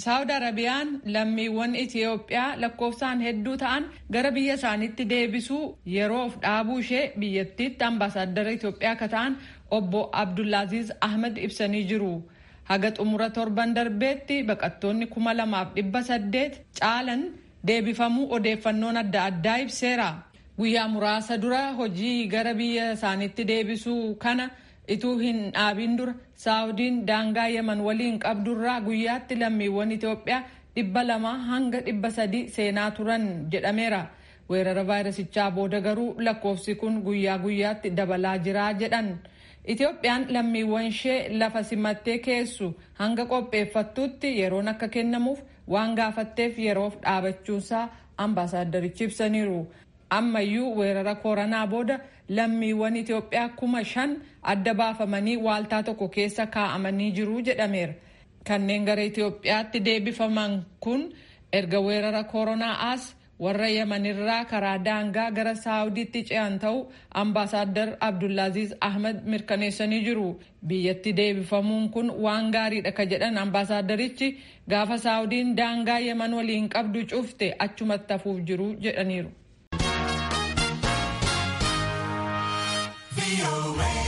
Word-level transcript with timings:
Saawud 0.00 0.30
Arabiyaan 0.32 0.88
lammiiwwan 1.04 1.74
Itiyoophiyaa 1.76 2.56
lakkoofsaan 2.60 3.20
hedduu 3.20 3.56
ta'an 3.62 3.84
gara 4.12 4.30
biyya 4.32 4.54
isaaniitti 4.58 5.04
deebisuu 5.10 5.76
yeroof 5.94 6.38
dhaabuu 6.42 6.78
ishee 6.80 7.02
biyyattiitti 7.20 7.84
ambaasaaddara 7.84 8.50
Itiyoophiyaa 8.56 8.92
akka 8.96 9.08
ta'an 9.14 9.36
obbo 9.70 10.08
Abdullaaziz 10.22 10.90
Ahmed 11.00 11.36
ibsanii 11.38 11.84
jiru. 11.90 12.14
Haga 12.64 12.90
xumura 12.96 13.28
torban 13.30 13.74
darbeetti 13.74 14.42
baqattoonni 14.48 15.06
kuma 15.06 15.34
lamaaf 15.34 15.74
dhibba 15.76 16.02
saddeet 16.02 16.58
caalan 16.80 17.22
deebifamuu 17.66 18.26
odeeffannoon 18.38 18.96
adda 18.96 19.24
addaa 19.24 19.58
ibseera. 19.66 20.08
Guyyaa 20.58 20.88
muraasa 20.88 21.38
dura 21.38 21.62
hojii 21.78 22.26
gara 22.28 22.54
biyya 22.54 22.92
isaaniitti 22.92 23.44
deebisuu 23.44 24.14
kana 24.14 24.50
ituu 24.94 25.16
hin 25.18 25.40
dhaabin 25.54 25.96
dura 25.98 26.14
saawudiin 26.44 27.02
daangaa 27.08 27.48
yaman 27.56 27.80
waliin 27.86 28.18
qabdurraa 28.24 28.80
guyyaatti 28.86 29.36
lammiiwwan 29.42 29.92
Itoophiyaa 29.96 30.42
dhibba 30.76 31.02
lama 31.06 31.32
hanga 31.50 31.80
dhibba 31.86 32.10
sadii 32.10 32.48
seenaa 32.48 32.90
turan 32.96 33.26
jedhameera. 33.52 34.00
Weerara 34.50 34.82
vaayirasichaa 34.86 35.50
booda 35.50 35.80
garuu 35.80 36.14
lakkoofsi 36.26 36.74
kun 36.74 37.02
guyyaa 37.06 37.38
guyyaatti 37.38 37.90
dabalaa 37.96 38.38
jira 38.38 38.72
jedhan. 38.80 39.10
Itoophiyaan 39.72 40.26
lammiiwwan 40.34 40.86
ishee 40.86 41.28
lafa 41.38 41.62
simattee 41.62 42.18
keessu 42.18 42.74
hanga 43.00 43.26
qopheeffattutti 43.32 44.28
yeroon 44.40 44.68
akka 44.72 44.88
kennamuuf 44.88 45.40
waan 45.68 45.94
gaafatteef 45.98 46.58
yeroof 46.58 46.96
dhaabachuusaa 47.02 47.88
ambaasaaddarichi 48.24 49.04
ibsaniiru. 49.04 49.60
Ammayyuu 50.10 50.76
weerara 50.78 51.14
koronaa 51.14 51.66
booda 51.66 52.00
lammiiwwan 52.28 52.96
Itoophiyaa 52.96 53.48
kuma 53.48 53.84
shan 53.84 54.16
adda 54.42 54.74
baafamanii 54.74 55.36
waaltaa 55.36 55.82
tokko 55.82 56.08
keessa 56.08 56.46
kaa'amanii 56.46 57.10
jiru 57.12 57.40
jedhameera. 57.42 57.94
Kanneen 58.46 58.84
gara 58.84 59.02
Itoophiyaatti 59.04 59.80
deebifaman 59.84 60.62
kun 60.80 61.12
erga 61.52 61.80
weerara 61.80 62.24
koronaa 62.24 62.76
as 62.92 63.14
warra 63.40 63.68
Yamanirraa 63.68 64.44
karaa 64.44 64.78
daangaa 64.78 65.30
gara 65.30 65.54
Saawudiitti 65.54 66.22
ce'an 66.28 66.58
ta'uu 66.58 66.80
ambaasaaddar 67.22 67.96
Abdullaaziz 68.00 68.72
Ahmed 68.80 69.22
mirkaneessanii 69.26 70.00
jiru. 70.04 70.40
Biyyatti 70.66 71.12
deebifamuun 71.16 71.88
kun 71.90 72.10
waan 72.24 72.50
gaariidha 72.52 72.92
ka 72.92 73.04
jedhan 73.06 73.38
ambaasaaddarichi 73.38 74.28
gaafa 74.68 74.98
Saawudiin 74.98 75.56
daangaa 75.56 75.98
Yaman 75.98 76.34
waliin 76.34 76.68
qabdu 76.68 77.06
cufte 77.06 77.54
achumatti 77.58 78.12
hafuuf 78.12 78.40
jiru 78.46 78.74
jedhaniiru. 78.80 79.30
ቪኦኤ 83.30 83.99